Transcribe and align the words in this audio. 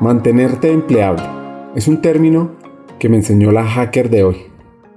Mantenerte 0.00 0.72
empleable 0.72 1.22
es 1.74 1.86
un 1.86 2.00
término 2.00 2.52
que 2.98 3.10
me 3.10 3.18
enseñó 3.18 3.52
la 3.52 3.66
hacker 3.66 4.08
de 4.08 4.24
hoy, 4.24 4.46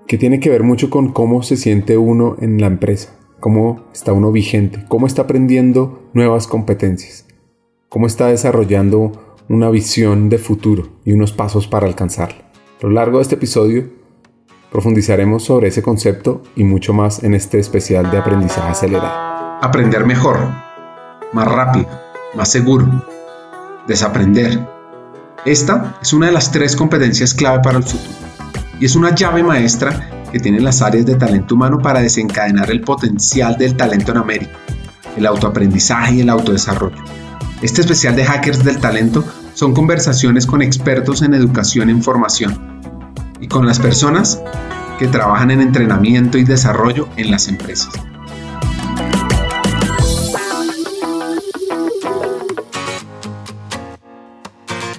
que 0.07 0.17
tiene 0.17 0.39
que 0.39 0.49
ver 0.49 0.63
mucho 0.63 0.89
con 0.89 1.11
cómo 1.11 1.43
se 1.43 1.57
siente 1.57 1.97
uno 1.97 2.37
en 2.39 2.61
la 2.61 2.67
empresa, 2.67 3.13
cómo 3.41 3.83
está 3.91 4.13
uno 4.13 4.31
vigente, 4.31 4.85
cómo 4.87 5.05
está 5.05 5.23
aprendiendo 5.23 6.09
nuevas 6.13 6.47
competencias, 6.47 7.27
cómo 7.89 8.07
está 8.07 8.27
desarrollando 8.27 9.11
una 9.49 9.69
visión 9.69 10.29
de 10.29 10.37
futuro 10.37 10.87
y 11.03 11.11
unos 11.11 11.33
pasos 11.33 11.67
para 11.67 11.85
alcanzarla. 11.85 12.49
A 12.81 12.85
lo 12.87 12.91
largo 12.91 13.17
de 13.17 13.23
este 13.23 13.35
episodio 13.35 13.89
profundizaremos 14.71 15.43
sobre 15.43 15.67
ese 15.67 15.83
concepto 15.83 16.43
y 16.55 16.63
mucho 16.63 16.93
más 16.93 17.25
en 17.25 17.33
este 17.33 17.59
especial 17.59 18.09
de 18.09 18.19
aprendizaje 18.19 18.71
acelerado. 18.71 19.59
Aprender 19.61 20.05
mejor, 20.05 20.37
más 21.33 21.51
rápido, 21.51 21.89
más 22.35 22.49
seguro, 22.49 22.87
desaprender 23.85 24.65
esta 25.45 25.97
es 26.01 26.13
una 26.13 26.27
de 26.27 26.31
las 26.31 26.51
tres 26.51 26.75
competencias 26.75 27.33
clave 27.33 27.59
para 27.61 27.77
el 27.77 27.83
futuro 27.83 28.13
y 28.79 28.85
es 28.85 28.95
una 28.95 29.13
llave 29.13 29.43
maestra 29.43 30.09
que 30.31 30.39
tienen 30.39 30.63
las 30.63 30.81
áreas 30.81 31.05
de 31.05 31.15
talento 31.15 31.55
humano 31.55 31.79
para 31.79 32.01
desencadenar 32.01 32.71
el 32.71 32.81
potencial 32.81 33.57
del 33.57 33.77
talento 33.77 34.11
en 34.11 34.17
América, 34.17 34.53
el 35.15 35.25
autoaprendizaje 35.25 36.15
y 36.15 36.21
el 36.21 36.29
autodesarrollo. 36.29 36.97
Este 37.61 37.81
especial 37.81 38.15
de 38.15 38.25
Hackers 38.25 38.63
del 38.63 38.79
Talento 38.79 39.23
son 39.53 39.73
conversaciones 39.73 40.47
con 40.47 40.61
expertos 40.61 41.21
en 41.21 41.33
educación 41.33 41.89
e 41.89 41.91
información 41.91 42.81
y 43.39 43.47
con 43.47 43.65
las 43.65 43.79
personas 43.79 44.41
que 44.97 45.07
trabajan 45.07 45.51
en 45.51 45.61
entrenamiento 45.61 46.37
y 46.37 46.43
desarrollo 46.43 47.07
en 47.15 47.31
las 47.31 47.47
empresas. 47.47 47.93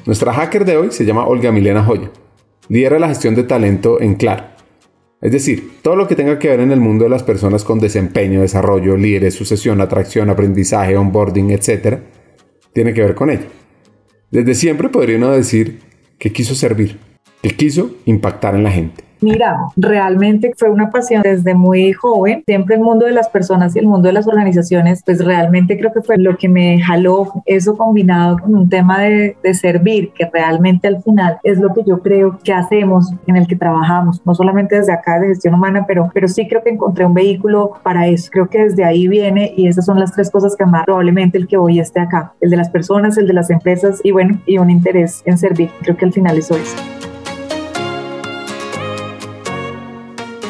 Nuestra 0.06 0.34
hacker 0.34 0.66
de 0.66 0.76
hoy 0.76 0.90
se 0.90 1.06
llama 1.06 1.26
Olga 1.26 1.50
Milena 1.50 1.82
Joya. 1.82 2.10
Lidera 2.68 2.98
la 2.98 3.08
gestión 3.08 3.34
de 3.34 3.44
talento 3.44 4.00
en 4.00 4.16
Claro. 4.16 4.44
Es 5.22 5.32
decir, 5.32 5.78
todo 5.80 5.96
lo 5.96 6.06
que 6.06 6.14
tenga 6.14 6.38
que 6.38 6.48
ver 6.48 6.60
en 6.60 6.70
el 6.70 6.80
mundo 6.80 7.04
de 7.04 7.10
las 7.10 7.22
personas 7.22 7.64
con 7.64 7.78
desempeño, 7.78 8.42
desarrollo, 8.42 8.98
líderes, 8.98 9.34
sucesión, 9.34 9.80
atracción, 9.80 10.28
aprendizaje, 10.28 10.98
onboarding, 10.98 11.50
etc., 11.52 12.00
tiene 12.74 12.92
que 12.92 13.00
ver 13.00 13.14
con 13.14 13.30
ella. 13.30 13.46
Desde 14.30 14.54
siempre 14.54 14.90
podría 14.90 15.16
uno 15.16 15.30
decir 15.30 15.80
que 16.18 16.32
quiso 16.32 16.54
servir, 16.54 16.98
que 17.40 17.50
quiso 17.50 17.92
impactar 18.04 18.54
en 18.54 18.64
la 18.64 18.72
gente. 18.72 19.04
Mira, 19.20 19.58
realmente 19.76 20.52
fue 20.56 20.70
una 20.70 20.90
pasión 20.90 21.22
desde 21.22 21.54
muy 21.54 21.92
joven. 21.92 22.42
Siempre 22.46 22.76
el 22.76 22.82
mundo 22.82 23.06
de 23.06 23.12
las 23.12 23.28
personas 23.28 23.74
y 23.74 23.78
el 23.78 23.86
mundo 23.86 24.08
de 24.08 24.12
las 24.12 24.26
organizaciones, 24.26 25.02
pues 25.04 25.24
realmente 25.24 25.78
creo 25.78 25.92
que 25.92 26.02
fue 26.02 26.18
lo 26.18 26.36
que 26.36 26.48
me 26.48 26.80
jaló 26.80 27.32
eso 27.46 27.76
combinado 27.76 28.38
con 28.38 28.54
un 28.54 28.68
tema 28.68 29.00
de, 29.00 29.36
servir, 29.54 30.10
que 30.12 30.28
realmente 30.32 30.88
al 30.88 31.02
final 31.02 31.38
es 31.42 31.58
lo 31.58 31.72
que 31.72 31.82
yo 31.86 32.00
creo 32.00 32.38
que 32.42 32.52
hacemos, 32.52 33.12
en 33.26 33.36
el 33.36 33.46
que 33.46 33.56
trabajamos, 33.56 34.20
no 34.24 34.34
solamente 34.34 34.76
desde 34.76 34.92
acá 34.92 35.20
de 35.20 35.28
gestión 35.28 35.54
humana, 35.54 35.84
pero, 35.86 36.10
pero 36.12 36.28
sí 36.28 36.48
creo 36.48 36.62
que 36.62 36.70
encontré 36.70 37.06
un 37.06 37.14
vehículo 37.14 37.72
para 37.82 38.08
eso. 38.08 38.28
Creo 38.32 38.48
que 38.48 38.64
desde 38.64 38.84
ahí 38.84 39.06
viene 39.06 39.54
y 39.56 39.68
esas 39.68 39.86
son 39.86 40.00
las 40.00 40.12
tres 40.12 40.30
cosas 40.30 40.56
que 40.56 40.66
más 40.66 40.84
probablemente 40.84 41.38
el 41.38 41.46
que 41.46 41.56
hoy 41.56 41.78
esté 41.78 42.00
acá, 42.00 42.32
el 42.40 42.50
de 42.50 42.56
las 42.56 42.68
personas, 42.68 43.16
el 43.16 43.26
de 43.26 43.32
las 43.32 43.50
empresas 43.50 44.00
y 44.02 44.10
bueno, 44.10 44.40
y 44.46 44.58
un 44.58 44.70
interés 44.70 45.22
en 45.24 45.38
servir. 45.38 45.70
Creo 45.82 45.96
que 45.96 46.04
al 46.04 46.12
final 46.12 46.36
eso 46.36 46.56
es. 46.56 47.03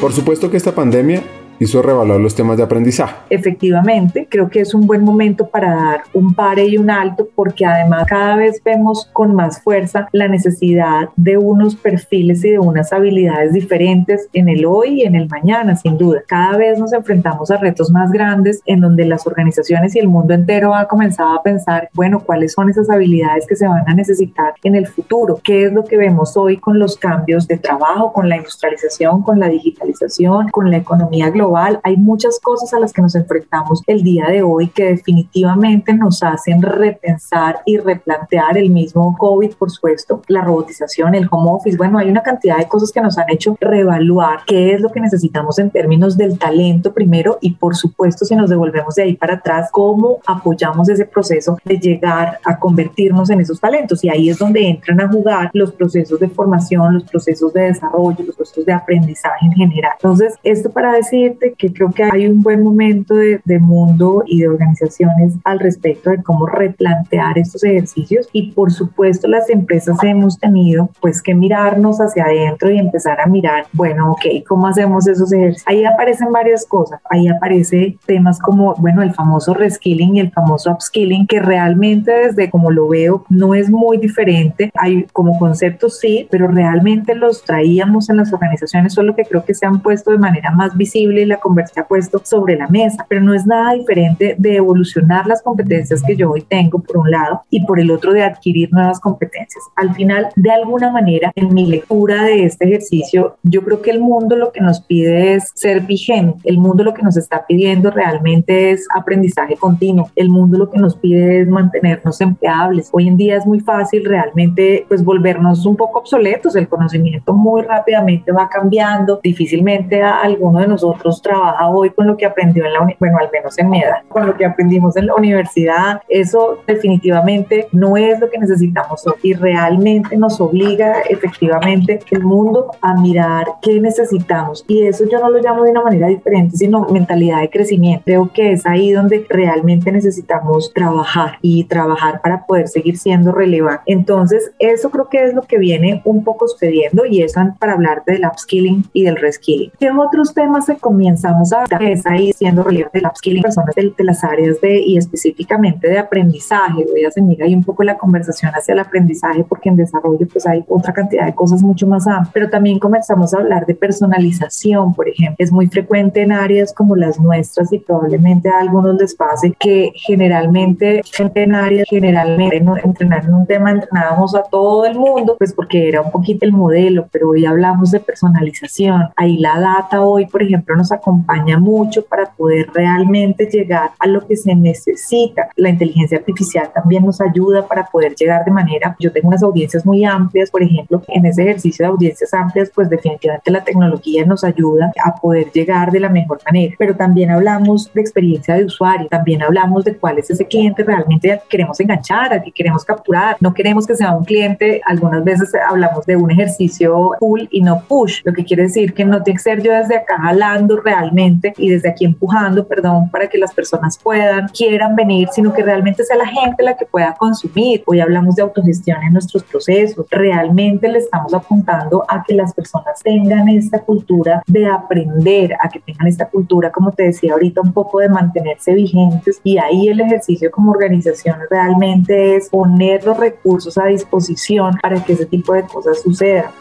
Por 0.01 0.13
supuesto 0.13 0.51
que 0.51 0.57
esta 0.57 0.75
pandemia 0.75 1.23
hizo 1.59 1.81
revaluar 1.81 2.19
los 2.19 2.35
temas 2.35 2.57
de 2.57 2.63
aprendizaje. 2.63 3.15
Efectivamente, 3.29 4.27
creo 4.29 4.49
que 4.49 4.61
es 4.61 4.73
un 4.73 4.87
buen 4.87 5.03
momento 5.03 5.47
para 5.47 5.75
dar 5.75 6.01
un 6.13 6.33
pare 6.33 6.65
y 6.65 6.77
un 6.77 6.89
alto 6.89 7.27
porque 7.33 7.65
además 7.65 8.05
cada 8.07 8.35
vez 8.35 8.61
vemos 8.63 9.09
con 9.13 9.33
más 9.33 9.61
fuerza 9.61 10.07
la 10.11 10.27
necesidad 10.27 11.09
de 11.15 11.37
unos 11.37 11.75
perfiles 11.75 12.43
y 12.43 12.51
de 12.51 12.59
unas 12.59 12.91
habilidades 12.93 13.53
diferentes 13.53 14.27
en 14.33 14.49
el 14.49 14.65
hoy 14.65 15.01
y 15.01 15.03
en 15.03 15.15
el 15.15 15.29
mañana, 15.29 15.75
sin 15.75 15.97
duda. 15.97 16.23
Cada 16.27 16.57
vez 16.57 16.79
nos 16.79 16.93
enfrentamos 16.93 17.51
a 17.51 17.57
retos 17.57 17.91
más 17.91 18.11
grandes 18.11 18.61
en 18.65 18.81
donde 18.81 19.05
las 19.05 19.25
organizaciones 19.27 19.95
y 19.95 19.99
el 19.99 20.07
mundo 20.07 20.33
entero 20.33 20.73
ha 20.73 20.87
comenzado 20.87 21.33
a 21.33 21.43
pensar, 21.43 21.89
bueno, 21.93 22.19
¿cuáles 22.19 22.53
son 22.53 22.69
esas 22.69 22.89
habilidades 22.89 23.45
que 23.47 23.55
se 23.55 23.67
van 23.67 23.87
a 23.87 23.93
necesitar 23.93 24.53
en 24.63 24.75
el 24.75 24.87
futuro? 24.87 25.39
¿Qué 25.43 25.65
es 25.65 25.73
lo 25.73 25.83
que 25.83 25.97
vemos 25.97 26.35
hoy 26.37 26.57
con 26.57 26.79
los 26.79 26.97
cambios 26.97 27.47
de 27.47 27.57
trabajo, 27.57 28.11
con 28.13 28.29
la 28.29 28.37
industrialización, 28.37 29.21
con 29.23 29.39
la 29.39 29.47
digitalización, 29.47 30.49
con 30.49 30.69
la 30.69 30.77
economía 30.77 31.29
global? 31.29 31.44
Hay 31.83 31.97
muchas 31.97 32.39
cosas 32.39 32.73
a 32.73 32.79
las 32.79 32.93
que 32.93 33.01
nos 33.01 33.15
enfrentamos 33.15 33.81
el 33.87 34.01
día 34.03 34.27
de 34.27 34.41
hoy 34.41 34.67
que 34.67 34.85
definitivamente 34.85 35.93
nos 35.93 36.23
hacen 36.23 36.61
repensar 36.61 37.61
y 37.65 37.77
replantear 37.77 38.57
el 38.57 38.69
mismo 38.69 39.15
COVID, 39.17 39.53
por 39.55 39.69
supuesto, 39.69 40.21
la 40.27 40.41
robotización, 40.41 41.15
el 41.15 41.27
home 41.29 41.51
office. 41.51 41.77
Bueno, 41.77 41.99
hay 41.99 42.09
una 42.09 42.23
cantidad 42.23 42.57
de 42.57 42.67
cosas 42.67 42.91
que 42.91 43.01
nos 43.01 43.17
han 43.17 43.29
hecho 43.29 43.57
reevaluar 43.59 44.39
qué 44.45 44.73
es 44.73 44.81
lo 44.81 44.91
que 44.91 45.01
necesitamos 45.01 45.59
en 45.59 45.69
términos 45.69 46.17
del 46.17 46.37
talento 46.37 46.93
primero 46.93 47.37
y, 47.41 47.51
por 47.51 47.75
supuesto, 47.75 48.25
si 48.25 48.35
nos 48.35 48.49
devolvemos 48.49 48.95
de 48.95 49.03
ahí 49.03 49.15
para 49.15 49.35
atrás, 49.35 49.69
cómo 49.71 50.19
apoyamos 50.25 50.89
ese 50.89 51.05
proceso 51.05 51.57
de 51.63 51.77
llegar 51.77 52.39
a 52.45 52.57
convertirnos 52.57 53.29
en 53.29 53.41
esos 53.41 53.59
talentos. 53.59 54.03
Y 54.03 54.09
ahí 54.09 54.29
es 54.29 54.37
donde 54.37 54.67
entran 54.67 55.01
a 55.01 55.07
jugar 55.07 55.49
los 55.53 55.71
procesos 55.71 56.19
de 56.19 56.29
formación, 56.29 56.93
los 56.95 57.03
procesos 57.03 57.53
de 57.53 57.61
desarrollo, 57.61 58.23
los 58.25 58.35
procesos 58.35 58.65
de 58.65 58.73
aprendizaje 58.73 59.45
en 59.45 59.53
general. 59.53 59.93
Entonces, 59.97 60.33
esto 60.43 60.69
para 60.69 60.93
decir 60.93 61.34
que 61.57 61.73
creo 61.73 61.91
que 61.91 62.03
hay 62.03 62.27
un 62.27 62.41
buen 62.41 62.63
momento 62.63 63.15
de, 63.15 63.41
mundo 63.59 64.23
y 64.27 64.41
de 64.41 64.49
organizaciones 64.49 65.33
al 65.43 65.59
respecto 65.59 66.09
de 66.09 66.21
cómo 66.21 66.45
replantear 66.45 67.37
estos 67.37 67.63
ejercicios. 67.63 68.27
Y 68.33 68.51
por 68.51 68.71
supuesto 68.71 69.27
las 69.27 69.49
empresas 69.49 69.97
hemos 70.03 70.39
tenido 70.39 70.89
pues 71.01 71.21
que 71.21 71.33
mirarnos 71.33 71.99
hacia 71.99 72.25
adentro 72.25 72.69
y 72.69 72.77
empezar 72.77 73.19
a 73.21 73.27
mirar, 73.27 73.65
bueno, 73.73 74.11
ok, 74.11 74.25
¿cómo 74.47 74.67
hacemos 74.67 75.07
esos 75.07 75.31
ejercicios? 75.31 75.67
Ahí 75.67 75.85
aparecen 75.85 76.31
varias 76.31 76.65
cosas, 76.65 76.99
ahí 77.09 77.27
aparece 77.27 77.97
temas 78.05 78.39
como, 78.39 78.75
bueno, 78.75 79.01
el 79.01 79.13
famoso 79.13 79.53
reskilling 79.53 80.17
y 80.17 80.19
el 80.19 80.31
famoso 80.31 80.71
upskilling 80.71 81.27
que 81.27 81.39
realmente 81.39 82.11
desde 82.11 82.49
como 82.49 82.71
lo 82.71 82.87
veo 82.87 83.25
no 83.29 83.55
es 83.55 83.69
muy 83.69 83.97
diferente, 83.97 84.71
hay 84.75 85.05
como 85.13 85.37
conceptos 85.39 85.99
sí, 85.99 86.27
pero 86.29 86.47
realmente 86.47 87.15
los 87.15 87.43
traíamos 87.43 88.09
en 88.09 88.17
las 88.17 88.33
organizaciones, 88.33 88.93
solo 88.93 89.15
que 89.15 89.23
creo 89.23 89.45
que 89.45 89.53
se 89.53 89.65
han 89.65 89.81
puesto 89.81 90.11
de 90.11 90.17
manera 90.17 90.51
más 90.51 90.75
visible 90.75 91.24
la 91.25 91.37
conversa 91.37 91.81
ha 91.81 91.87
puesto 91.87 92.21
sobre 92.23 92.55
la 92.55 92.67
mesa, 92.67 93.05
pero 93.07 93.21
no 93.21 93.33
es 93.33 93.45
nada 93.45 93.73
diferente 93.73 94.35
de 94.37 94.55
evolucionar 94.55 95.27
las 95.27 95.41
competencias 95.41 96.01
que 96.03 96.15
yo 96.15 96.31
hoy 96.31 96.41
tengo 96.41 96.79
por 96.79 96.97
un 96.97 97.11
lado 97.11 97.41
y 97.49 97.65
por 97.65 97.79
el 97.79 97.91
otro 97.91 98.13
de 98.13 98.23
adquirir 98.23 98.71
nuevas 98.71 98.99
competencias. 98.99 99.63
Al 99.75 99.93
final, 99.93 100.29
de 100.35 100.51
alguna 100.51 100.91
manera, 100.91 101.31
en 101.35 101.53
mi 101.53 101.65
lectura 101.65 102.23
de 102.23 102.45
este 102.45 102.65
ejercicio, 102.65 103.37
yo 103.43 103.63
creo 103.63 103.81
que 103.81 103.91
el 103.91 103.99
mundo 103.99 104.35
lo 104.35 104.51
que 104.51 104.61
nos 104.61 104.81
pide 104.81 105.35
es 105.35 105.51
ser 105.55 105.81
vigente, 105.81 106.39
el 106.45 106.57
mundo 106.57 106.83
lo 106.83 106.93
que 106.93 107.03
nos 107.03 107.17
está 107.17 107.45
pidiendo 107.45 107.91
realmente 107.91 108.71
es 108.71 108.87
aprendizaje 108.95 109.55
continuo, 109.55 110.09
el 110.15 110.29
mundo 110.29 110.57
lo 110.57 110.69
que 110.69 110.79
nos 110.79 110.95
pide 110.95 111.41
es 111.41 111.47
mantenernos 111.47 112.21
empleables. 112.21 112.89
Hoy 112.91 113.07
en 113.07 113.17
día 113.17 113.37
es 113.37 113.45
muy 113.45 113.59
fácil 113.59 114.05
realmente 114.05 114.85
pues 114.87 115.03
volvernos 115.03 115.65
un 115.65 115.75
poco 115.75 115.99
obsoletos, 115.99 116.55
el 116.55 116.67
conocimiento 116.67 117.33
muy 117.33 117.61
rápidamente 117.61 118.31
va 118.31 118.49
cambiando, 118.49 119.19
difícilmente 119.21 120.01
a 120.01 120.21
alguno 120.21 120.59
de 120.59 120.67
nosotros 120.67 121.14
trabaja 121.21 121.69
hoy 121.69 121.89
con 121.91 122.07
lo 122.07 122.17
que 122.17 122.25
aprendió 122.25 122.65
en 122.65 122.73
la 122.73 122.85
bueno, 122.99 123.17
al 123.17 123.29
menos 123.31 123.57
en 123.57 123.69
mi 123.69 123.81
edad, 123.81 124.03
con 124.09 124.27
lo 124.27 124.35
que 124.35 124.45
aprendimos 124.45 124.95
en 124.95 125.07
la 125.07 125.15
universidad, 125.15 126.01
eso 126.07 126.59
definitivamente 126.67 127.67
no 127.71 127.97
es 127.97 128.19
lo 128.19 128.29
que 128.29 128.37
necesitamos 128.37 129.05
hoy 129.07 129.15
y 129.23 129.33
realmente 129.33 130.17
nos 130.17 130.39
obliga 130.39 131.01
efectivamente 131.09 131.99
el 132.11 132.23
mundo 132.23 132.71
a 132.81 132.95
mirar 132.95 133.45
qué 133.61 133.79
necesitamos 133.79 134.63
y 134.67 134.83
eso 134.83 135.05
yo 135.09 135.19
no 135.19 135.29
lo 135.29 135.39
llamo 135.39 135.63
de 135.63 135.71
una 135.71 135.81
manera 135.81 136.07
diferente, 136.07 136.57
sino 136.57 136.87
mentalidad 136.89 137.41
de 137.41 137.49
crecimiento. 137.49 138.03
Creo 138.05 138.29
que 138.33 138.51
es 138.51 138.65
ahí 138.65 138.91
donde 138.91 139.25
realmente 139.29 139.91
necesitamos 139.91 140.71
trabajar 140.73 141.37
y 141.41 141.63
trabajar 141.65 142.21
para 142.21 142.45
poder 142.45 142.67
seguir 142.67 142.97
siendo 142.97 143.31
relevante. 143.31 143.83
Entonces, 143.85 144.51
eso 144.59 144.89
creo 144.89 145.09
que 145.09 145.23
es 145.23 145.33
lo 145.33 145.41
que 145.41 145.57
viene 145.57 146.01
un 146.05 146.23
poco 146.23 146.47
sucediendo 146.47 147.05
y 147.05 147.21
eso 147.21 147.35
para 147.59 147.73
hablar 147.73 148.03
del 148.05 148.25
upskilling 148.25 148.85
y 148.93 149.03
del 149.03 149.17
reskilling. 149.17 149.71
¿Qué 149.79 149.89
otros 149.91 150.33
temas 150.33 150.65
se 150.65 150.77
comienzan 150.77 151.04
comenzamos 151.05 151.53
a 151.53 151.63
es 151.79 152.05
ahí 152.07 152.33
siendo 152.33 152.63
relevante 152.63 152.97
el 152.99 153.05
upskilling 153.05 153.43
personas 153.43 153.75
de, 153.75 153.93
las 153.99 154.23
áreas 154.23 154.59
de 154.59 154.79
y 154.79 154.97
específicamente 154.97 155.87
de 155.87 155.99
aprendizaje. 155.99 156.85
Voy 156.89 157.05
a 157.05 157.11
seguir 157.11 157.43
ahí 157.43 157.53
un 157.53 157.63
poco 157.63 157.83
la 157.83 157.95
conversación 157.95 158.51
hacia 158.53 158.73
el 158.73 158.79
aprendizaje 158.79 159.43
porque 159.47 159.69
en 159.69 159.75
desarrollo 159.75 160.27
pues 160.27 160.47
hay 160.47 160.63
otra 160.67 160.93
cantidad 160.93 161.25
de 161.25 161.35
cosas 161.35 161.61
mucho 161.61 161.85
más 161.85 162.07
amplias, 162.07 162.31
pero 162.33 162.49
también 162.49 162.79
comenzamos 162.79 163.33
a 163.33 163.37
hablar 163.37 163.65
de 163.65 163.75
personalización, 163.75 164.93
por 164.93 165.07
ejemplo. 165.07 165.35
Es 165.37 165.51
muy 165.51 165.67
frecuente 165.67 166.21
en 166.21 166.31
áreas 166.31 166.73
como 166.73 166.95
las 166.95 167.19
nuestras 167.19 167.71
y 167.71 167.79
probablemente 167.79 168.49
a 168.49 168.59
algunos 168.59 168.95
les 168.95 169.13
pase 169.13 169.53
que 169.59 169.91
generalmente 169.95 171.01
en 171.19 171.55
áreas 171.55 171.85
generalmente 171.87 172.61
no, 172.61 172.77
entrenar 172.77 173.25
en 173.25 173.33
un 173.33 173.45
tema 173.45 173.71
entrenábamos 173.71 174.35
a 174.35 174.43
todo 174.43 174.85
el 174.85 174.97
mundo 174.97 175.35
pues 175.37 175.53
porque 175.53 175.87
era 175.87 176.01
un 176.01 176.11
poquito 176.11 176.45
el 176.45 176.51
modelo, 176.51 177.07
pero 177.11 177.29
hoy 177.29 177.45
hablamos 177.45 177.91
de 177.91 177.99
personalización. 177.99 179.09
Ahí 179.15 179.37
la 179.37 179.59
data 179.59 180.01
hoy, 180.01 180.25
por 180.25 180.41
ejemplo, 180.41 180.75
nos 180.75 180.91
acompaña 180.95 181.59
mucho 181.59 182.03
para 182.05 182.25
poder 182.31 182.69
realmente 182.73 183.45
llegar 183.45 183.91
a 183.99 184.07
lo 184.07 184.25
que 184.25 184.35
se 184.35 184.55
necesita. 184.55 185.49
La 185.55 185.69
inteligencia 185.69 186.17
artificial 186.17 186.71
también 186.73 187.05
nos 187.05 187.21
ayuda 187.21 187.67
para 187.67 187.85
poder 187.85 188.15
llegar 188.15 188.43
de 188.45 188.51
manera, 188.51 188.95
yo 188.99 189.11
tengo 189.11 189.27
unas 189.27 189.43
audiencias 189.43 189.85
muy 189.85 190.03
amplias, 190.05 190.49
por 190.49 190.63
ejemplo, 190.63 191.01
en 191.07 191.25
ese 191.25 191.43
ejercicio 191.43 191.85
de 191.85 191.91
audiencias 191.91 192.33
amplias, 192.33 192.71
pues 192.73 192.89
definitivamente 192.89 193.51
la 193.51 193.63
tecnología 193.63 194.25
nos 194.25 194.43
ayuda 194.43 194.91
a 195.03 195.15
poder 195.15 195.51
llegar 195.51 195.91
de 195.91 195.99
la 195.99 196.09
mejor 196.09 196.39
manera, 196.45 196.75
pero 196.77 196.95
también 196.95 197.31
hablamos 197.31 197.91
de 197.93 198.01
experiencia 198.01 198.55
de 198.55 198.65
usuario, 198.65 199.07
también 199.07 199.41
hablamos 199.41 199.83
de 199.83 199.95
cuál 199.95 200.19
es 200.19 200.29
ese 200.29 200.45
cliente 200.45 200.83
realmente 200.83 201.41
queremos 201.49 201.79
enganchar, 201.79 202.33
al 202.33 202.43
que 202.43 202.51
queremos 202.51 202.83
capturar, 202.85 203.37
no 203.39 203.53
queremos 203.53 203.87
que 203.87 203.95
sea 203.95 204.15
un 204.15 204.25
cliente, 204.25 204.81
algunas 204.85 205.23
veces 205.23 205.51
hablamos 205.67 206.05
de 206.05 206.15
un 206.15 206.31
ejercicio 206.31 207.11
pull 207.19 207.47
y 207.51 207.61
no 207.61 207.81
push, 207.87 208.21
lo 208.23 208.33
que 208.33 208.43
quiere 208.43 208.63
decir 208.63 208.93
que 208.93 209.05
no 209.05 209.21
tiene 209.23 209.37
que 209.37 209.43
ser 209.43 209.61
yo 209.61 209.73
desde 209.73 209.97
acá 209.97 210.17
jalando 210.21 210.77
realmente 210.85 211.53
y 211.57 211.69
desde 211.69 211.89
aquí 211.89 212.05
empujando, 212.05 212.67
perdón, 212.67 213.09
para 213.09 213.27
que 213.27 213.37
las 213.37 213.53
personas 213.53 213.97
puedan, 213.97 214.47
quieran 214.49 214.95
venir, 214.95 215.27
sino 215.31 215.51
que 215.51 215.63
realmente 215.63 216.03
sea 216.05 216.15
la 216.15 216.27
gente 216.27 216.63
la 216.63 216.77
que 216.77 216.85
pueda 216.85 217.15
consumir. 217.15 217.83
Hoy 217.87 217.99
hablamos 217.99 218.35
de 218.35 218.43
autogestión 218.43 219.01
en 219.03 219.13
nuestros 219.13 219.43
procesos, 219.43 220.05
realmente 220.11 220.87
le 220.87 220.99
estamos 220.99 221.33
apuntando 221.33 222.05
a 222.07 222.23
que 222.23 222.35
las 222.35 222.53
personas 222.53 223.01
tengan 223.03 223.49
esta 223.49 223.79
cultura 223.79 224.43
de 224.47 224.67
aprender, 224.67 225.55
a 225.61 225.67
que 225.69 225.79
tengan 225.79 226.07
esta 226.07 226.29
cultura, 226.29 226.71
como 226.71 226.91
te 226.91 227.03
decía 227.03 227.33
ahorita, 227.33 227.61
un 227.61 227.73
poco 227.73 227.99
de 227.99 228.09
mantenerse 228.09 228.73
vigentes 228.73 229.41
y 229.43 229.57
ahí 229.57 229.89
el 229.89 229.99
ejercicio 230.01 230.51
como 230.51 230.71
organización 230.71 231.37
realmente 231.49 232.35
es 232.35 232.49
poner 232.49 233.03
los 233.03 233.17
recursos 233.17 233.77
a 233.77 233.85
disposición 233.85 234.77
para 234.81 235.03
que 235.03 235.13
ese 235.13 235.25
tipo 235.25 235.53
de 235.53 235.63
cosas 235.63 236.01
sucedan. 236.01 236.51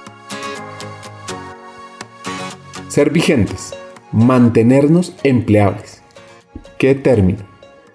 Ser 2.89 3.11
vigentes, 3.11 3.75
mantenernos 4.15 5.13
empleables. 5.25 6.01
¿Qué 6.79 6.95
término? 6.95 7.41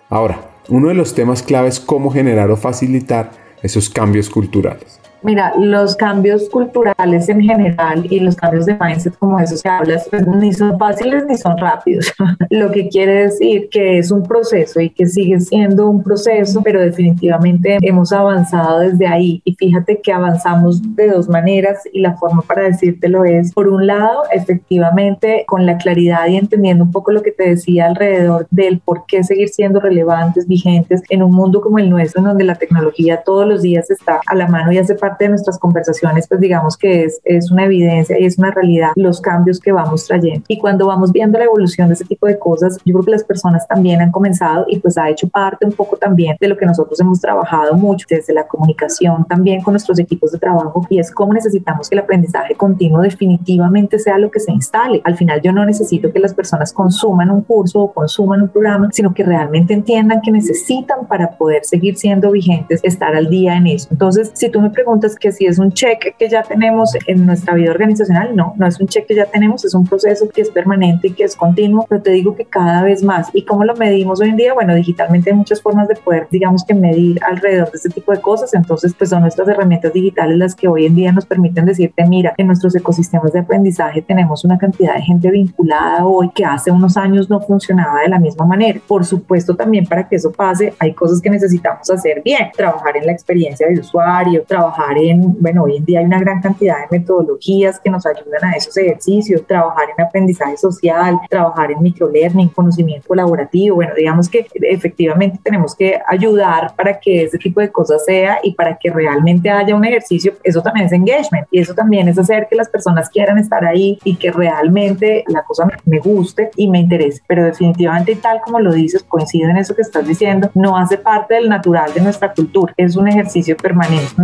Ahora, 0.10 0.52
uno 0.68 0.90
de 0.90 0.94
los 0.94 1.16
temas 1.16 1.42
claves 1.42 1.76
es 1.76 1.80
cómo 1.80 2.12
generar 2.12 2.52
o 2.52 2.58
facilitar 2.58 3.32
esos 3.64 3.90
cambios 3.90 4.30
culturales. 4.30 4.99
Mira, 5.22 5.54
los 5.58 5.96
cambios 5.96 6.50
culturales 6.50 7.28
en 7.28 7.42
general 7.42 8.06
y 8.10 8.20
los 8.22 8.36
cambios 8.36 8.66
de 8.66 8.78
mindset 8.80 9.18
como 9.18 9.40
eso 9.40 9.58
se 9.58 9.68
habla, 9.68 10.00
pues, 10.10 10.26
ni 10.28 10.54
son 10.54 10.78
fáciles 10.80 11.26
ni 11.28 11.38
son 11.38 11.58
rápidos. 11.58 12.14
Lo 12.50 12.72
que 12.72 12.88
quiere 12.88 13.24
decir 13.24 13.68
que 13.70 13.98
es 13.98 14.12
un 14.12 14.24
proceso 14.24 14.80
y 14.80 14.90
que 14.90 15.06
sigue 15.08 15.40
siendo 15.40 15.90
un 15.90 16.04
proceso, 16.04 16.62
pero 16.64 16.80
definitivamente 16.82 17.78
hemos 17.82 18.14
avanzado 18.14 18.80
desde 18.80 19.08
ahí. 19.08 19.42
Y 19.44 19.56
fíjate 19.56 20.00
que 20.02 20.14
avanzamos 20.14 20.82
de 20.96 21.10
dos 21.10 21.28
maneras 21.28 21.80
y 21.92 22.00
la 22.00 22.16
forma 22.16 22.42
para 22.42 22.64
decírtelo 22.64 23.26
es, 23.26 23.54
por 23.54 23.68
un 23.68 23.88
lado, 23.88 24.24
efectivamente, 24.32 25.44
con 25.48 25.66
la 25.66 25.78
claridad 25.78 26.28
y 26.28 26.38
entendiendo 26.38 26.86
un 26.86 26.92
poco 26.92 27.12
lo 27.12 27.22
que 27.22 27.32
te 27.32 27.50
decía 27.50 27.88
alrededor 27.88 28.48
del 28.52 28.80
por 28.80 29.06
qué 29.06 29.24
seguir 29.24 29.50
siendo 29.50 29.80
relevantes, 29.80 30.48
vigentes 30.48 31.04
en 31.10 31.24
un 31.24 31.34
mundo 31.34 31.60
como 31.60 31.80
el 31.80 31.90
nuestro, 31.90 32.22
en 32.22 32.28
donde 32.28 32.44
la 32.46 32.56
tecnología 32.56 33.22
todos 33.24 33.46
los 33.46 33.62
días 33.62 33.90
está 33.90 34.22
a 34.26 34.36
la 34.36 34.48
mano 34.48 34.72
y 34.72 34.78
hace 34.78 34.96
parte 34.96 35.09
de 35.18 35.30
nuestras 35.30 35.58
conversaciones, 35.58 36.28
pues 36.28 36.40
digamos 36.40 36.78
que 36.78 37.04
es, 37.04 37.22
es 37.24 37.52
una 37.52 37.66
evidencia 37.66 38.20
y 38.20 38.26
es 38.26 38.38
una 38.38 38.52
realidad 38.52 38.92
los 38.96 39.22
cambios 39.22 39.60
que 39.60 39.72
vamos 39.72 40.06
trayendo. 40.06 40.44
Y 40.48 40.60
cuando 40.60 40.88
vamos 40.88 41.12
viendo 41.12 41.38
la 41.38 41.46
evolución 41.46 41.88
de 41.88 41.96
ese 41.96 42.06
tipo 42.06 42.28
de 42.28 42.38
cosas, 42.38 42.78
yo 42.86 42.94
creo 42.94 43.06
que 43.06 43.12
las 43.12 43.24
personas 43.24 43.68
también 43.68 44.02
han 44.02 44.12
comenzado 44.12 44.66
y 44.68 44.80
pues 44.80 44.98
ha 44.98 45.10
hecho 45.10 45.28
parte 45.28 45.66
un 45.66 45.72
poco 45.72 45.98
también 45.98 46.38
de 46.40 46.48
lo 46.48 46.58
que 46.58 46.66
nosotros 46.66 47.00
hemos 47.00 47.20
trabajado 47.20 47.74
mucho 47.76 48.06
desde 48.10 48.34
la 48.34 48.48
comunicación 48.48 49.26
también 49.26 49.62
con 49.62 49.74
nuestros 49.74 50.00
equipos 50.00 50.32
de 50.32 50.40
trabajo 50.40 50.86
y 50.90 51.00
es 51.00 51.12
cómo 51.12 51.34
necesitamos 51.34 51.90
que 51.90 51.96
el 51.96 52.02
aprendizaje 52.02 52.56
continuo 52.56 53.02
definitivamente 53.02 54.00
sea 54.00 54.18
lo 54.18 54.32
que 54.32 54.40
se 54.40 54.52
instale. 54.52 55.02
Al 55.04 55.16
final 55.16 55.42
yo 55.42 55.52
no 55.52 55.66
necesito 55.66 56.12
que 56.12 56.20
las 56.20 56.34
personas 56.34 56.74
consuman 56.74 57.30
un 57.32 57.42
curso 57.42 57.80
o 57.82 57.94
consuman 57.94 58.42
un 58.42 58.50
programa, 58.50 58.90
sino 58.92 59.14
que 59.14 59.24
realmente 59.24 59.74
entiendan 59.74 60.22
que 60.22 60.32
necesitan 60.32 61.08
para 61.08 61.32
poder 61.32 61.66
seguir 61.66 61.98
siendo 61.98 62.32
vigentes, 62.32 62.80
estar 62.84 63.16
al 63.16 63.30
día 63.30 63.56
en 63.56 63.68
eso. 63.68 63.88
Entonces, 63.92 64.32
si 64.34 64.50
tú 64.50 64.62
me 64.62 64.70
preguntas 65.00 65.18
que 65.18 65.32
si 65.32 65.46
es 65.46 65.60
un 65.60 65.72
cheque 65.72 66.14
que 66.18 66.28
ya 66.28 66.44
tenemos 66.44 66.92
en 67.08 67.26
nuestra 67.26 67.54
vida 67.54 67.72
organizacional, 67.72 68.36
no, 68.36 68.54
no 68.58 68.68
es 68.68 68.80
un 68.80 68.88
cheque 68.88 69.08
que 69.08 69.16
ya 69.16 69.26
tenemos, 69.26 69.64
es 69.64 69.74
un 69.74 69.88
proceso 69.88 70.28
que 70.30 70.42
es 70.42 70.50
permanente 70.50 71.08
y 71.08 71.12
que 71.12 71.24
es 71.24 71.36
continuo, 71.36 71.86
pero 71.88 72.02
te 72.02 72.12
digo 72.12 72.36
que 72.36 72.46
cada 72.46 72.84
vez 72.84 73.02
más. 73.02 73.30
¿Y 73.34 73.44
cómo 73.44 73.64
lo 73.64 73.76
medimos 73.76 74.20
hoy 74.20 74.30
en 74.30 74.36
día? 74.36 74.54
Bueno, 74.54 74.76
digitalmente 74.76 75.30
hay 75.30 75.38
muchas 75.38 75.62
formas 75.62 75.88
de 75.88 75.96
poder, 75.96 76.28
digamos 76.30 76.66
que 76.66 76.74
medir 76.74 77.20
alrededor 77.24 77.72
de 77.72 77.78
este 77.78 77.90
tipo 77.90 78.12
de 78.12 78.20
cosas, 78.20 78.54
entonces 78.54 78.94
pues 78.98 79.10
son 79.10 79.22
nuestras 79.22 79.48
herramientas 79.48 79.94
digitales 79.94 80.38
las 80.38 80.56
que 80.56 80.68
hoy 80.68 80.86
en 80.86 80.96
día 80.96 81.12
nos 81.12 81.26
permiten 81.26 81.66
decirte, 81.66 82.06
mira, 82.06 82.34
en 82.38 82.48
nuestros 82.48 82.76
ecosistemas 82.76 83.32
de 83.32 83.40
aprendizaje 83.40 84.02
tenemos 84.02 84.44
una 84.44 84.58
cantidad 84.58 84.96
de 84.96 85.02
gente 85.02 85.32
vinculada 85.32 86.06
hoy 86.06 86.30
que 86.36 86.44
hace 86.44 86.72
unos 86.72 86.98
años 86.98 87.30
no 87.30 87.40
funcionaba 87.40 88.02
de 88.02 88.10
la 88.10 88.20
misma 88.20 88.46
manera. 88.46 88.80
Por 88.86 89.06
supuesto, 89.06 89.56
también 89.56 89.86
para 89.86 90.08
que 90.08 90.18
eso 90.18 90.32
pase, 90.32 90.74
hay 90.80 90.94
cosas 90.94 91.22
que 91.22 91.30
necesitamos 91.30 91.90
hacer 91.90 92.22
bien, 92.24 92.50
trabajar 92.56 92.98
en 92.98 93.06
la 93.06 93.14
experiencia 93.14 93.68
de 93.68 93.80
usuario, 93.80 94.44
trabajar 94.46 94.89
en, 94.98 95.42
bueno, 95.42 95.64
hoy 95.64 95.78
en 95.78 95.86
día 95.86 96.00
hay 96.00 96.06
una 96.06 96.20
gran 96.20 96.42
cantidad 96.42 96.78
de 96.80 97.00
metodologías 97.00 97.80
que 97.80 97.90
nos 97.90 98.06
ayudan 98.06 98.44
a 98.44 98.52
esos 98.54 98.76
ejercicios, 98.78 99.46
trabajar 99.46 99.90
en 99.98 100.06
aprendizaje 100.06 100.58
social, 100.58 101.20
trabajar 101.30 101.72
en 101.72 101.82
microlearning, 101.82 102.50
conocimiento 102.50 103.08
colaborativo, 103.08 103.76
bueno, 103.76 103.94
digamos 103.96 104.30
que 104.30 104.48
efectivamente 104.54 105.40
tenemos 105.44 105.76
que 105.76 106.00
ayudar 106.08 106.76
para 106.76 107.00
que 107.00 107.24
ese 107.24 107.38
tipo 107.38 107.62
de 107.62 107.72
cosas 107.72 108.04
sea 108.06 108.40
y 108.44 108.54
para 108.54 108.78
que 108.78 108.90
realmente 108.90 109.50
haya 109.50 109.76
un 109.76 109.86
ejercicio, 109.86 110.34
eso 110.44 110.62
también 110.62 110.88
es 110.88 110.92
engagement 110.92 111.48
y 111.52 111.60
eso 111.60 111.74
también 111.74 112.08
es 112.08 112.18
hacer 112.18 112.48
que 112.50 112.56
las 112.56 112.70
personas 112.70 113.10
quieran 113.10 113.38
estar 113.38 113.66
ahí 113.66 114.00
y 114.04 114.16
que 114.16 114.32
realmente 114.32 115.24
la 115.28 115.44
cosa 115.44 115.68
me 115.86 116.00
guste 116.00 116.50
y 116.56 116.70
me 116.70 116.80
interese, 116.80 117.22
pero 117.28 117.46
definitivamente 117.46 118.16
tal 118.16 118.42
como 118.42 118.60
lo 118.60 118.72
dices, 118.74 119.04
coincido 119.04 119.50
en 119.50 119.58
eso 119.58 119.76
que 119.76 119.82
estás 119.82 120.08
diciendo, 120.08 120.50
no 120.54 120.78
hace 120.78 120.98
parte 120.98 121.36
del 121.36 121.50
natural 121.50 121.94
de 121.94 122.02
nuestra 122.02 122.34
cultura, 122.34 122.74
es 122.78 122.96
un 122.96 123.08
ejercicio 123.08 123.56
permanente. 123.58 124.16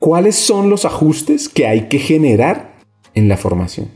¿Cuáles 0.00 0.34
son 0.34 0.70
los 0.70 0.86
ajustes 0.86 1.50
que 1.50 1.66
hay 1.66 1.88
que 1.88 1.98
generar 1.98 2.78
en 3.14 3.28
la 3.28 3.36
formación? 3.36 3.90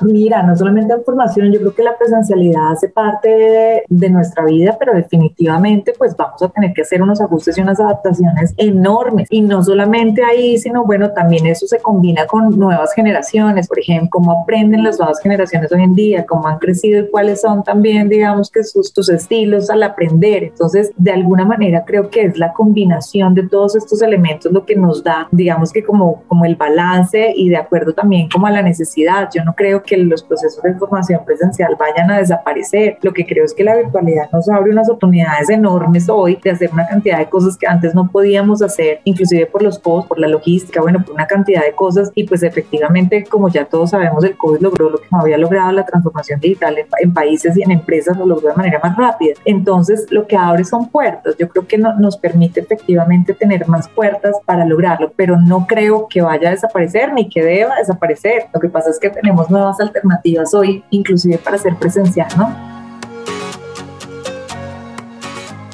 Mira, 0.00 0.42
no 0.42 0.56
solamente 0.56 0.94
en 0.94 1.02
formación, 1.02 1.52
yo 1.52 1.58
creo 1.58 1.74
que 1.74 1.82
la 1.82 1.96
presencialidad 1.98 2.72
hace 2.72 2.88
parte 2.88 3.84
de, 3.88 4.08
nuestra 4.08 4.44
vida, 4.44 4.76
pero 4.78 4.94
definitivamente 4.94 5.92
pues 5.98 6.16
vamos 6.16 6.40
a 6.40 6.48
tener 6.48 6.72
que 6.72 6.80
hacer 6.80 7.02
unos 7.02 7.20
ajustes 7.20 7.58
y 7.58 7.60
unas 7.60 7.78
adaptaciones 7.78 8.54
enormes. 8.56 9.28
Y 9.30 9.42
no 9.42 9.62
solamente 9.62 10.22
ahí, 10.24 10.56
sino 10.56 10.84
bueno, 10.84 11.10
también 11.10 11.46
eso 11.46 11.66
se 11.66 11.78
combina 11.80 12.26
con 12.26 12.58
nuevas 12.58 12.94
generaciones, 12.94 13.68
por 13.68 13.80
ejemplo, 13.80 14.08
cómo 14.10 14.32
aprenden 14.42 14.82
las 14.82 14.98
nuevas 14.98 15.20
generaciones 15.20 15.70
hoy 15.72 15.82
en 15.82 15.94
día, 15.94 16.24
cómo 16.24 16.48
han 16.48 16.58
crecido 16.58 17.00
y 17.00 17.10
cuáles 17.10 17.42
son 17.42 17.62
también, 17.62 18.08
digamos 18.08 18.50
que 18.50 18.64
sus, 18.64 18.92
tus 18.92 19.08
estilos 19.10 19.68
al 19.68 19.82
aprender. 19.82 20.44
Entonces, 20.44 20.92
de 20.96 21.10
alguna 21.10 21.44
manera 21.44 21.84
creo 21.84 22.08
que 22.08 22.22
es 22.22 22.38
la 22.38 22.52
combinación 22.52 23.34
de 23.34 23.48
todos 23.48 23.76
estos 23.76 24.00
elementos 24.00 24.52
lo 24.52 24.64
que 24.64 24.76
nos 24.76 25.02
da, 25.02 25.28
digamos 25.32 25.72
que 25.72 25.82
como, 25.82 26.22
como 26.28 26.44
el 26.44 26.56
balance 26.56 27.32
y 27.36 27.48
de 27.48 27.56
acuerdo 27.56 27.92
también 27.92 28.28
como 28.28 28.46
a 28.46 28.50
la 28.50 28.62
necesidad. 28.62 29.28
Yo 29.34 29.44
no 29.44 29.54
creo 29.54 29.82
que 29.88 29.96
los 29.96 30.22
procesos 30.22 30.62
de 30.62 30.74
formación 30.74 31.24
presencial 31.24 31.76
vayan 31.78 32.10
a 32.10 32.18
desaparecer. 32.18 32.98
Lo 33.02 33.12
que 33.12 33.26
creo 33.26 33.44
es 33.44 33.54
que 33.54 33.64
la 33.64 33.76
virtualidad 33.76 34.30
nos 34.32 34.48
abre 34.48 34.70
unas 34.70 34.88
oportunidades 34.88 35.48
enormes 35.50 36.08
hoy 36.08 36.38
de 36.42 36.50
hacer 36.50 36.70
una 36.72 36.86
cantidad 36.86 37.18
de 37.18 37.28
cosas 37.28 37.56
que 37.56 37.66
antes 37.66 37.94
no 37.94 38.10
podíamos 38.10 38.62
hacer, 38.62 39.00
inclusive 39.04 39.46
por 39.46 39.62
los 39.62 39.78
costos, 39.78 40.08
por 40.08 40.18
la 40.18 40.28
logística, 40.28 40.80
bueno, 40.80 41.02
por 41.04 41.14
una 41.14 41.26
cantidad 41.26 41.62
de 41.62 41.72
cosas. 41.72 42.10
Y 42.14 42.24
pues 42.24 42.42
efectivamente, 42.42 43.24
como 43.24 43.48
ya 43.48 43.64
todos 43.64 43.90
sabemos, 43.90 44.22
el 44.24 44.36
COVID 44.36 44.60
logró 44.60 44.90
lo 44.90 44.98
que 44.98 45.06
no 45.10 45.20
había 45.20 45.38
logrado 45.38 45.72
la 45.72 45.84
transformación 45.84 46.40
digital 46.40 46.76
en, 47.00 47.12
países 47.12 47.56
y 47.56 47.62
en 47.62 47.70
empresas, 47.70 48.16
lo 48.16 48.26
logró 48.26 48.48
de 48.48 48.54
manera 48.54 48.80
más 48.82 48.96
rápida. 48.96 49.34
Entonces, 49.44 50.06
lo 50.10 50.26
que 50.26 50.36
abre 50.36 50.64
son 50.64 50.88
puertas. 50.88 51.36
Yo 51.38 51.48
creo 51.48 51.66
que 51.66 51.78
no, 51.78 51.94
nos 51.98 52.16
permite 52.16 52.60
efectivamente 52.60 53.34
tener 53.34 53.66
más 53.68 53.88
puertas 53.88 54.36
para 54.44 54.64
lograrlo, 54.64 55.12
pero 55.16 55.40
no 55.40 55.66
creo 55.66 56.06
que 56.08 56.20
vaya 56.20 56.48
a 56.48 56.52
desaparecer 56.52 57.12
ni 57.12 57.28
que 57.28 57.42
deba 57.42 57.76
desaparecer. 57.76 58.46
Lo 58.52 58.60
que 58.60 58.68
pasa 58.68 58.90
es 58.90 58.98
que 58.98 59.10
tenemos 59.10 59.50
nuevas 59.50 59.77
alternativas 59.80 60.54
hoy, 60.54 60.84
inclusive 60.90 61.38
para 61.38 61.58
ser 61.58 61.76
presencial, 61.76 62.28
¿no? 62.36 62.54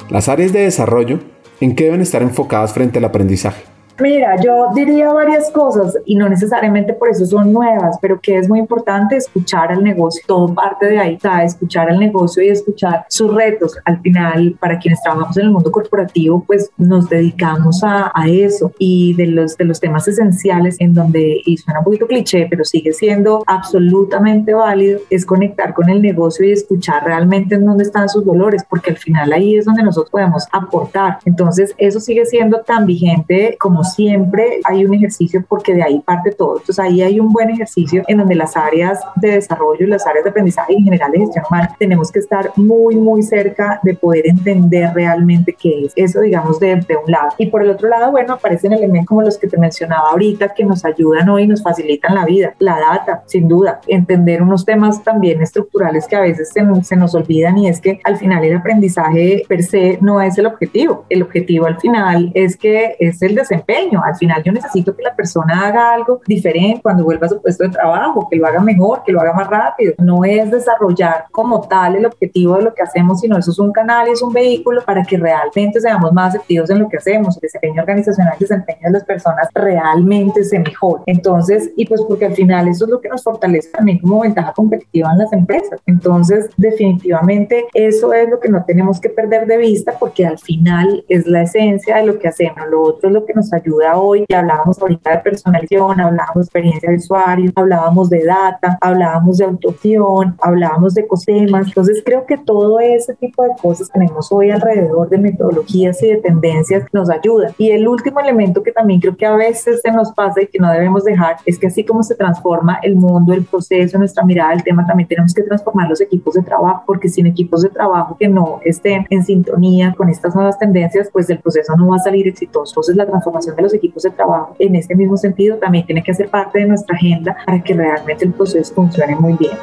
Las 0.09 0.29
áreas 0.29 0.53
de 0.53 0.61
desarrollo, 0.61 1.19
¿en 1.59 1.75
qué 1.75 1.85
deben 1.85 2.01
estar 2.01 2.21
enfocadas 2.21 2.73
frente 2.73 2.99
al 2.99 3.05
aprendizaje? 3.05 3.74
Mira, 3.99 4.35
yo 4.41 4.67
diría 4.75 5.13
varias 5.13 5.49
cosas 5.51 5.97
y 6.05 6.15
no 6.15 6.27
necesariamente 6.27 6.93
por 6.93 7.09
eso 7.09 7.25
son 7.25 7.53
nuevas, 7.53 7.97
pero 8.01 8.19
que 8.19 8.37
es 8.37 8.49
muy 8.49 8.59
importante 8.59 9.15
escuchar 9.15 9.71
al 9.71 9.83
negocio, 9.83 10.21
todo 10.27 10.53
parte 10.53 10.87
de 10.87 10.99
ahí, 10.99 11.13
está 11.13 11.43
escuchar 11.43 11.89
al 11.89 11.99
negocio 11.99 12.43
y 12.43 12.49
escuchar 12.49 13.05
sus 13.07 13.33
retos. 13.33 13.77
Al 13.85 14.01
final, 14.01 14.57
para 14.59 14.79
quienes 14.79 15.01
trabajamos 15.01 15.37
en 15.37 15.45
el 15.45 15.51
mundo 15.51 15.71
corporativo, 15.71 16.43
pues 16.45 16.69
nos 16.77 17.07
dedicamos 17.07 17.83
a, 17.85 18.11
a 18.13 18.27
eso 18.27 18.73
y 18.79 19.13
de 19.13 19.27
los, 19.27 19.55
de 19.55 19.63
los 19.63 19.79
temas 19.79 20.05
esenciales 20.09 20.75
en 20.79 20.93
donde, 20.93 21.41
y 21.45 21.55
suena 21.57 21.79
un 21.79 21.85
poquito 21.85 22.05
cliché, 22.05 22.47
pero 22.49 22.65
sigue 22.65 22.91
siendo 22.91 23.43
absolutamente 23.47 24.53
válido, 24.53 24.99
es 25.09 25.25
conectar 25.25 25.73
con 25.73 25.89
el 25.89 26.01
negocio 26.01 26.45
y 26.45 26.51
escuchar 26.51 27.05
realmente 27.05 27.55
en 27.55 27.65
dónde 27.65 27.85
están 27.85 28.09
sus 28.09 28.25
dolores, 28.25 28.63
porque 28.69 28.91
al 28.91 28.97
final 28.97 29.31
ahí 29.31 29.55
es 29.55 29.63
donde 29.63 29.83
nosotros 29.83 30.11
podemos 30.11 30.47
aportar. 30.51 31.19
Entonces, 31.23 31.73
eso 31.77 32.01
sigue 32.01 32.25
siendo 32.25 32.59
tan 32.61 32.85
vigente 32.85 33.55
como 33.57 33.84
siempre 33.85 34.59
hay 34.63 34.85
un 34.85 34.93
ejercicio 34.93 35.43
porque 35.47 35.73
de 35.73 35.83
ahí 35.83 35.99
parte 35.99 36.31
todo. 36.31 36.57
Entonces 36.57 36.79
ahí 36.79 37.01
hay 37.01 37.19
un 37.19 37.31
buen 37.31 37.49
ejercicio 37.49 38.03
en 38.07 38.17
donde 38.17 38.35
las 38.35 38.57
áreas 38.57 38.99
de 39.15 39.31
desarrollo 39.31 39.85
y 39.85 39.87
las 39.87 40.05
áreas 40.05 40.23
de 40.23 40.29
aprendizaje 40.29 40.73
en 40.73 40.83
general 40.83 41.11
de 41.11 41.19
gestión 41.19 41.45
humana 41.49 41.75
tenemos 41.79 42.11
que 42.11 42.19
estar 42.19 42.51
muy, 42.55 42.95
muy 42.95 43.23
cerca 43.23 43.79
de 43.83 43.93
poder 43.93 44.27
entender 44.27 44.91
realmente 44.93 45.53
qué 45.53 45.85
es. 45.85 45.93
Eso, 45.95 46.21
digamos, 46.21 46.59
de, 46.59 46.75
de 46.75 46.97
un 46.97 47.11
lado. 47.11 47.29
Y 47.37 47.47
por 47.47 47.61
el 47.61 47.69
otro 47.69 47.89
lado, 47.89 48.11
bueno, 48.11 48.33
aparecen 48.33 48.73
elementos 48.73 49.05
como 49.05 49.21
los 49.21 49.37
que 49.37 49.47
te 49.47 49.57
mencionaba 49.57 50.11
ahorita 50.11 50.53
que 50.53 50.63
nos 50.63 50.83
ayudan 50.85 51.29
hoy 51.29 51.43
y 51.43 51.47
nos 51.47 51.61
facilitan 51.61 52.15
la 52.15 52.25
vida. 52.25 52.53
La 52.59 52.79
data, 52.79 53.23
sin 53.25 53.47
duda. 53.47 53.81
Entender 53.87 54.41
unos 54.41 54.65
temas 54.65 55.03
también 55.03 55.41
estructurales 55.41 56.07
que 56.07 56.15
a 56.15 56.21
veces 56.21 56.49
se, 56.51 56.61
se 56.83 56.95
nos 56.95 57.15
olvidan 57.15 57.57
y 57.57 57.67
es 57.67 57.79
que 57.79 57.99
al 58.03 58.17
final 58.17 58.43
el 58.43 58.57
aprendizaje 58.57 59.43
per 59.47 59.63
se 59.63 59.97
no 60.01 60.21
es 60.21 60.37
el 60.37 60.45
objetivo. 60.45 61.05
El 61.09 61.23
objetivo 61.23 61.65
al 61.65 61.79
final 61.79 62.31
es 62.33 62.57
que 62.57 62.95
es 62.99 63.21
el 63.21 63.35
desempeño. 63.35 63.74
Al 64.03 64.15
final 64.15 64.43
yo 64.43 64.51
necesito 64.51 64.95
que 64.95 65.03
la 65.03 65.15
persona 65.15 65.67
haga 65.67 65.93
algo 65.93 66.21
diferente 66.27 66.81
cuando 66.81 67.03
vuelva 67.03 67.27
a 67.27 67.29
su 67.29 67.41
puesto 67.41 67.63
de 67.63 67.69
trabajo, 67.69 68.27
que 68.29 68.37
lo 68.37 68.47
haga 68.47 68.59
mejor, 68.59 69.03
que 69.05 69.11
lo 69.11 69.21
haga 69.21 69.33
más 69.33 69.47
rápido. 69.47 69.93
No 69.97 70.23
es 70.23 70.49
desarrollar 70.49 71.25
como 71.31 71.61
tal 71.67 71.95
el 71.95 72.05
objetivo 72.05 72.57
de 72.57 72.63
lo 72.63 72.73
que 72.73 72.83
hacemos, 72.83 73.19
sino 73.19 73.37
eso 73.37 73.51
es 73.51 73.59
un 73.59 73.71
canal 73.71 74.07
y 74.07 74.11
es 74.11 74.21
un 74.21 74.33
vehículo 74.33 74.81
para 74.83 75.03
que 75.03 75.17
realmente 75.17 75.79
seamos 75.79 76.13
más 76.13 76.35
efectivos 76.35 76.69
en 76.69 76.79
lo 76.79 76.89
que 76.89 76.97
hacemos. 76.97 77.35
El 77.35 77.41
desempeño 77.41 77.81
organizacional, 77.81 78.33
el 78.33 78.39
desempeño 78.39 78.79
de 78.83 78.91
las 78.91 79.03
personas 79.03 79.49
realmente 79.53 80.43
se 80.43 80.59
mejore. 80.59 81.03
Entonces, 81.05 81.71
y 81.75 81.85
pues 81.85 82.01
porque 82.07 82.25
al 82.25 82.33
final 82.33 82.67
eso 82.67 82.85
es 82.85 82.91
lo 82.91 83.01
que 83.01 83.09
nos 83.09 83.23
fortalece 83.23 83.69
también 83.69 83.99
como 83.99 84.21
ventaja 84.21 84.53
competitiva 84.53 85.11
en 85.11 85.17
las 85.17 85.33
empresas. 85.33 85.79
Entonces, 85.85 86.49
definitivamente 86.57 87.65
eso 87.73 88.13
es 88.13 88.29
lo 88.29 88.39
que 88.39 88.49
no 88.49 88.63
tenemos 88.65 88.99
que 88.99 89.09
perder 89.09 89.47
de 89.47 89.57
vista 89.57 89.93
porque 89.99 90.25
al 90.25 90.37
final 90.37 91.03
es 91.09 91.25
la 91.25 91.43
esencia 91.43 91.97
de 91.97 92.05
lo 92.05 92.19
que 92.19 92.27
hacemos. 92.27 92.55
Lo 92.69 92.81
otro 92.81 93.09
es 93.09 93.13
lo 93.13 93.25
que 93.25 93.33
nos 93.33 93.51
ayuda 93.53 93.64
hoy. 93.95 94.25
Y 94.27 94.33
hablábamos 94.33 94.81
ahorita 94.81 95.11
de 95.11 95.17
personalización, 95.19 95.99
hablábamos 95.99 96.35
de 96.35 96.41
experiencia 96.41 96.89
de 96.89 96.97
usuario, 96.97 97.51
hablábamos 97.55 98.09
de 98.09 98.23
data, 98.23 98.77
hablábamos 98.81 99.37
de 99.37 99.45
autoción, 99.45 100.35
hablábamos 100.41 100.93
de 100.93 101.01
ecosistemas. 101.01 101.67
Entonces, 101.67 102.01
creo 102.05 102.25
que 102.25 102.37
todo 102.37 102.79
ese 102.79 103.15
tipo 103.15 103.43
de 103.43 103.51
cosas 103.61 103.89
tenemos 103.91 104.31
hoy 104.31 104.51
alrededor 104.51 105.09
de 105.09 105.17
metodologías 105.17 106.01
y 106.03 106.09
de 106.09 106.17
tendencias 106.17 106.83
nos 106.93 107.09
ayuda. 107.09 107.53
Y 107.57 107.71
el 107.71 107.87
último 107.87 108.19
elemento 108.19 108.63
que 108.63 108.71
también 108.71 108.99
creo 108.99 109.15
que 109.15 109.25
a 109.25 109.35
veces 109.35 109.81
se 109.81 109.91
nos 109.91 110.11
pasa 110.11 110.41
y 110.41 110.47
que 110.47 110.59
no 110.59 110.71
debemos 110.71 111.03
dejar 111.03 111.37
es 111.45 111.57
que 111.59 111.67
así 111.67 111.83
como 111.83 112.03
se 112.03 112.15
transforma 112.15 112.79
el 112.81 112.95
mundo, 112.95 113.33
el 113.33 113.43
proceso, 113.45 113.97
nuestra 113.97 114.23
mirada 114.23 114.51
del 114.51 114.63
tema, 114.63 114.85
también 114.85 115.07
tenemos 115.07 115.33
que 115.33 115.43
transformar 115.43 115.89
los 115.89 116.01
equipos 116.01 116.33
de 116.33 116.41
trabajo, 116.41 116.83
porque 116.85 117.09
sin 117.09 117.25
equipos 117.27 117.61
de 117.61 117.69
trabajo 117.69 118.15
que 118.17 118.27
no 118.27 118.59
estén 118.63 119.05
en 119.09 119.23
sintonía 119.23 119.93
con 119.95 120.09
estas 120.09 120.35
nuevas 120.35 120.57
tendencias, 120.57 121.09
pues 121.11 121.29
el 121.29 121.39
proceso 121.39 121.75
no 121.75 121.87
va 121.87 121.97
a 121.97 121.99
salir 121.99 122.27
exitoso. 122.27 122.71
Entonces 122.71 122.95
la 122.95 123.05
transformación 123.05 123.54
de 123.55 123.61
los 123.61 123.73
equipos 123.73 124.03
de 124.03 124.11
trabajo 124.11 124.55
en 124.59 124.75
este 124.75 124.95
mismo 124.95 125.17
sentido 125.17 125.57
también 125.57 125.85
tiene 125.85 126.03
que 126.03 126.13
ser 126.13 126.29
parte 126.29 126.59
de 126.59 126.65
nuestra 126.65 126.95
agenda 126.95 127.37
para 127.45 127.61
que 127.63 127.73
realmente 127.73 128.25
el 128.25 128.33
proceso 128.33 128.73
funcione 128.73 129.15
muy 129.15 129.33
bien. 129.33 129.53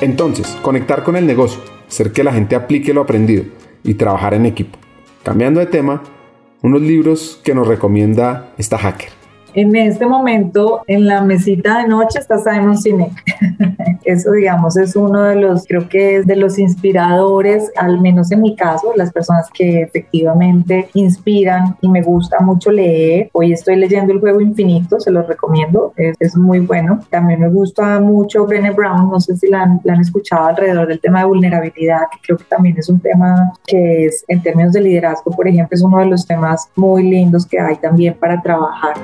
Entonces, 0.00 0.48
conectar 0.62 1.04
con 1.04 1.16
el 1.16 1.26
negocio, 1.26 1.60
hacer 1.86 2.12
que 2.12 2.24
la 2.24 2.32
gente 2.32 2.56
aplique 2.56 2.92
lo 2.92 3.02
aprendido 3.02 3.44
y 3.84 3.94
trabajar 3.94 4.34
en 4.34 4.46
equipo. 4.46 4.78
Cambiando 5.22 5.60
de 5.60 5.66
tema, 5.66 6.02
unos 6.62 6.82
libros 6.82 7.40
que 7.44 7.54
nos 7.54 7.68
recomienda 7.68 8.52
esta 8.58 8.78
hacker. 8.78 9.21
En 9.54 9.76
este 9.76 10.06
momento, 10.06 10.82
en 10.86 11.06
la 11.06 11.20
mesita 11.20 11.78
de 11.78 11.88
noche 11.88 12.18
está 12.18 12.38
Simon 12.38 12.78
Sinek. 12.78 13.12
Eso, 14.04 14.32
digamos, 14.32 14.76
es 14.76 14.96
uno 14.96 15.22
de 15.22 15.36
los, 15.36 15.64
creo 15.66 15.88
que 15.88 16.16
es 16.16 16.26
de 16.26 16.36
los 16.36 16.58
inspiradores, 16.58 17.70
al 17.76 18.00
menos 18.00 18.32
en 18.32 18.40
mi 18.40 18.56
caso, 18.56 18.92
las 18.96 19.12
personas 19.12 19.48
que 19.52 19.82
efectivamente 19.82 20.88
inspiran 20.94 21.76
y 21.80 21.88
me 21.88 22.02
gusta 22.02 22.40
mucho 22.40 22.72
leer. 22.72 23.28
Hoy 23.32 23.52
estoy 23.52 23.76
leyendo 23.76 24.12
El 24.12 24.20
Juego 24.20 24.40
Infinito, 24.40 24.98
se 24.98 25.10
los 25.10 25.26
recomiendo, 25.26 25.92
es, 25.96 26.16
es 26.18 26.36
muy 26.36 26.60
bueno. 26.60 27.00
También 27.10 27.40
me 27.40 27.48
gusta 27.48 28.00
mucho 28.00 28.46
Brené 28.46 28.70
Brown, 28.70 29.10
no 29.10 29.20
sé 29.20 29.36
si 29.36 29.48
la 29.48 29.62
han, 29.62 29.80
la 29.84 29.92
han 29.92 30.00
escuchado 30.00 30.46
alrededor 30.46 30.88
del 30.88 31.00
tema 31.00 31.20
de 31.20 31.26
vulnerabilidad, 31.26 32.02
que 32.10 32.18
creo 32.22 32.38
que 32.38 32.44
también 32.44 32.76
es 32.78 32.88
un 32.88 33.00
tema 33.00 33.52
que 33.66 34.06
es, 34.06 34.24
en 34.28 34.42
términos 34.42 34.72
de 34.72 34.80
liderazgo, 34.80 35.30
por 35.30 35.46
ejemplo, 35.46 35.74
es 35.76 35.82
uno 35.82 35.98
de 35.98 36.06
los 36.06 36.26
temas 36.26 36.68
muy 36.74 37.02
lindos 37.04 37.46
que 37.46 37.60
hay 37.60 37.76
también 37.76 38.14
para 38.14 38.40
trabajar. 38.40 38.94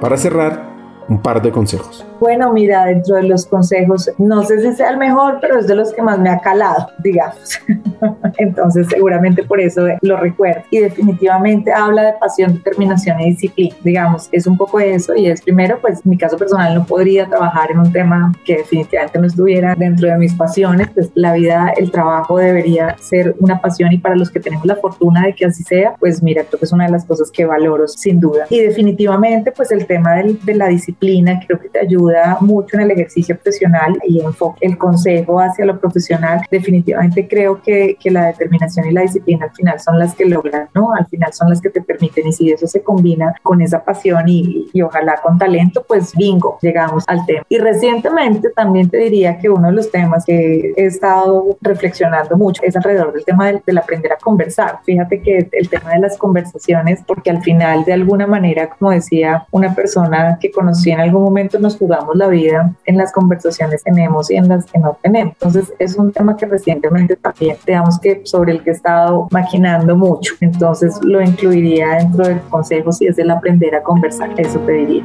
Para 0.00 0.16
cerrar, 0.16 0.77
un 1.08 1.20
par 1.20 1.40
de 1.42 1.50
consejos. 1.50 2.04
Bueno, 2.20 2.52
mira, 2.52 2.86
dentro 2.86 3.16
de 3.16 3.22
los 3.22 3.46
consejos, 3.46 4.10
no 4.18 4.42
sé 4.42 4.60
si 4.60 4.74
sea 4.74 4.90
el 4.90 4.96
mejor, 4.96 5.38
pero 5.40 5.58
es 5.58 5.66
de 5.66 5.74
los 5.74 5.92
que 5.92 6.02
más 6.02 6.18
me 6.18 6.30
ha 6.30 6.38
calado, 6.40 6.88
digamos. 6.98 7.60
Entonces, 8.38 8.88
seguramente 8.90 9.44
por 9.44 9.60
eso 9.60 9.86
lo 10.02 10.16
recuerdo. 10.16 10.62
Y 10.70 10.80
definitivamente 10.80 11.72
habla 11.72 12.02
de 12.02 12.12
pasión, 12.14 12.54
determinación 12.54 13.20
y 13.20 13.30
disciplina. 13.30 13.74
Digamos, 13.84 14.28
es 14.32 14.46
un 14.46 14.56
poco 14.56 14.80
eso. 14.80 15.14
Y 15.14 15.28
es 15.28 15.42
primero, 15.42 15.78
pues, 15.80 16.04
mi 16.04 16.18
caso 16.18 16.36
personal 16.36 16.74
no 16.74 16.84
podría 16.84 17.26
trabajar 17.26 17.70
en 17.70 17.78
un 17.78 17.92
tema 17.92 18.32
que 18.44 18.58
definitivamente 18.58 19.18
no 19.18 19.26
estuviera 19.26 19.74
dentro 19.76 20.08
de 20.08 20.18
mis 20.18 20.34
pasiones. 20.34 20.88
Pues 20.92 21.10
la 21.14 21.32
vida, 21.34 21.72
el 21.76 21.90
trabajo 21.90 22.38
debería 22.38 22.96
ser 22.98 23.36
una 23.38 23.60
pasión 23.60 23.92
y 23.92 23.98
para 23.98 24.16
los 24.16 24.30
que 24.30 24.40
tenemos 24.40 24.66
la 24.66 24.76
fortuna 24.76 25.24
de 25.24 25.34
que 25.34 25.46
así 25.46 25.62
sea, 25.62 25.94
pues 26.00 26.22
mira, 26.22 26.42
creo 26.44 26.58
que 26.58 26.64
es 26.64 26.72
una 26.72 26.86
de 26.86 26.92
las 26.92 27.04
cosas 27.04 27.30
que 27.30 27.44
valoro 27.44 27.86
sin 27.86 28.18
duda. 28.18 28.46
Y 28.50 28.60
definitivamente, 28.60 29.52
pues 29.52 29.70
el 29.70 29.86
tema 29.86 30.14
del, 30.16 30.44
de 30.44 30.54
la 30.54 30.66
disciplina 30.66 30.97
creo 31.46 31.60
que 31.60 31.68
te 31.68 31.80
ayuda 31.80 32.38
mucho 32.40 32.76
en 32.76 32.82
el 32.82 32.90
ejercicio 32.90 33.36
profesional 33.36 33.98
y 34.06 34.20
enfoque 34.20 34.66
el 34.66 34.76
consejo 34.76 35.40
hacia 35.40 35.64
lo 35.64 35.78
profesional. 35.78 36.40
Definitivamente 36.50 37.26
creo 37.28 37.62
que, 37.62 37.96
que, 38.00 38.10
la 38.10 38.26
determinación 38.26 38.86
y 38.86 38.92
la 38.92 39.02
disciplina 39.02 39.46
al 39.46 39.52
final 39.52 39.78
son 39.80 39.98
las 39.98 40.14
que 40.14 40.24
logran, 40.24 40.68
¿no? 40.74 40.94
Al 40.94 41.06
final 41.06 41.32
son 41.32 41.50
las 41.50 41.60
que 41.60 41.70
te 41.70 41.82
permiten 41.82 42.26
y 42.26 42.32
si 42.32 42.50
eso 42.50 42.66
se 42.66 42.82
combina 42.82 43.34
con 43.42 43.60
esa 43.60 43.84
pasión 43.84 44.28
y, 44.28 44.68
y 44.72 44.82
ojalá 44.82 45.16
con 45.22 45.38
talento, 45.38 45.84
pues 45.86 46.14
bingo, 46.16 46.58
llegamos 46.62 47.04
al 47.06 47.24
tema. 47.26 47.42
Y 47.48 47.58
recientemente 47.58 48.50
también 48.50 48.88
te 48.88 48.96
diría 48.96 49.38
que 49.38 49.50
uno 49.50 49.68
de 49.68 49.74
los 49.74 49.90
temas 49.90 50.24
que 50.24 50.72
he 50.76 50.86
estado 50.86 51.58
reflexionando 51.60 52.36
mucho 52.36 52.62
es 52.64 52.76
alrededor 52.76 53.12
del 53.12 53.24
tema 53.24 53.46
del, 53.46 53.62
del 53.66 53.78
aprender 53.78 54.12
a 54.12 54.16
conversar. 54.16 54.80
Fíjate 54.84 55.20
que 55.20 55.48
el 55.52 55.68
tema 55.68 55.92
de 55.92 56.00
las 56.00 56.16
conversaciones, 56.16 57.00
porque 57.06 57.30
al 57.30 57.42
final 57.42 57.84
de 57.84 57.92
alguna 57.92 58.26
manera, 58.26 58.70
como 58.70 58.90
decía 58.90 59.46
una 59.50 59.74
persona 59.74 60.38
que 60.40 60.50
conocí 60.50 60.87
en 60.90 61.00
algún 61.00 61.22
momento, 61.22 61.58
nos 61.58 61.76
jugamos 61.76 62.16
la 62.16 62.28
vida 62.28 62.74
en 62.84 62.96
las 62.96 63.12
conversaciones 63.12 63.82
que 63.82 63.90
tenemos 63.90 64.30
y 64.30 64.36
en 64.36 64.48
las 64.48 64.66
que 64.66 64.78
no 64.78 64.96
tenemos. 65.02 65.34
Entonces 65.34 65.72
es 65.78 65.96
un 65.96 66.12
tema 66.12 66.36
que 66.36 66.46
recientemente 66.46 67.16
también, 67.16 67.56
digamos 67.66 67.98
que 67.98 68.22
sobre 68.24 68.52
el 68.52 68.62
que 68.62 68.70
he 68.70 68.72
estado 68.74 69.28
maquinando 69.30 69.96
mucho. 69.96 70.34
Entonces 70.40 70.98
lo 71.02 71.20
incluiría 71.20 71.96
dentro 71.96 72.26
del 72.26 72.40
consejo 72.42 72.92
si 72.92 73.06
es 73.06 73.18
el 73.18 73.30
aprender 73.30 73.74
a 73.74 73.82
conversar. 73.82 74.30
Eso 74.36 74.58
te 74.60 74.72
diría. 74.72 75.04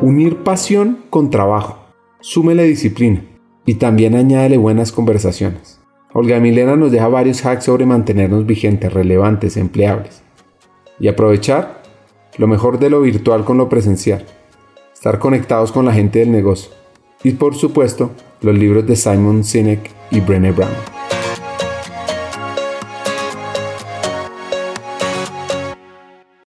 Unir 0.00 0.42
pasión 0.42 0.98
con 1.10 1.30
trabajo. 1.30 1.78
Súmele 2.20 2.64
disciplina 2.64 3.22
y 3.64 3.74
también 3.74 4.16
añádele 4.16 4.56
buenas 4.56 4.90
conversaciones. 4.90 5.80
Olga 6.14 6.40
Milena 6.40 6.76
nos 6.76 6.92
deja 6.92 7.08
varios 7.08 7.44
hacks 7.46 7.64
sobre 7.64 7.86
mantenernos 7.86 8.44
vigentes, 8.44 8.92
relevantes, 8.92 9.56
empleables. 9.56 10.22
Y 11.02 11.08
aprovechar 11.08 11.82
lo 12.38 12.46
mejor 12.46 12.78
de 12.78 12.88
lo 12.88 13.00
virtual 13.00 13.44
con 13.44 13.58
lo 13.58 13.68
presencial. 13.68 14.24
Estar 14.94 15.18
conectados 15.18 15.72
con 15.72 15.84
la 15.84 15.92
gente 15.92 16.20
del 16.20 16.30
negocio. 16.30 16.70
Y 17.24 17.32
por 17.32 17.56
supuesto, 17.56 18.12
los 18.40 18.56
libros 18.56 18.86
de 18.86 18.94
Simon 18.94 19.42
Sinek 19.42 19.90
y 20.12 20.20
Brené 20.20 20.52
Brown. 20.52 20.91